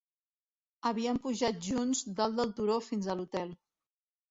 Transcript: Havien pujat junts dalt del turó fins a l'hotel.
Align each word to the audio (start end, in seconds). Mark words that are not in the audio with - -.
Havien 0.91 1.19
pujat 1.25 1.61
junts 1.67 2.03
dalt 2.23 2.41
del 2.41 2.51
turó 2.63 2.81
fins 2.89 3.13
a 3.17 3.21
l'hotel. 3.23 3.57